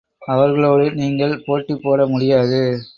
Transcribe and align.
அவர்களோடு 0.21 0.85
நீங்கள் 0.91 1.43
போட்டி 1.45 1.73
போடமுடியாது. 1.83 2.63